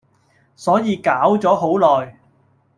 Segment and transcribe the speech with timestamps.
[0.55, 2.17] 所以搞咗好耐